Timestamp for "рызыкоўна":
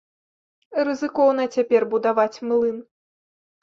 0.87-1.47